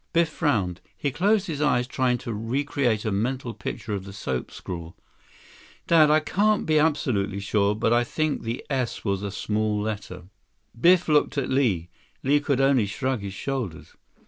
Biff 0.13 0.29
frowned. 0.29 0.81
He 0.97 1.11
closed 1.11 1.45
his 1.45 1.61
eyes 1.61 1.85
trying 1.85 2.17
to 2.25 2.33
recreate 2.33 3.05
a 3.05 3.11
mental 3.11 3.53
picture 3.53 3.93
of 3.93 4.03
the 4.03 4.13
soap 4.13 4.49
scrawl. 4.49 4.95
"Dad, 5.85 6.09
I 6.09 6.19
can't 6.19 6.65
be 6.65 6.79
absolutely 6.79 7.39
sure, 7.39 7.75
but 7.75 7.93
I 7.93 8.03
think 8.03 8.41
the 8.41 8.65
s 8.67 9.05
was 9.05 9.21
a 9.21 9.29
small 9.29 9.79
letter." 9.79 10.23
Biff 10.73 11.07
looked 11.07 11.37
at 11.37 11.49
Li. 11.51 11.89
Li 12.23 12.39
could 12.39 12.59
only 12.59 12.87
shrug 12.87 13.21
his 13.21 13.35
shoulders. 13.35 13.93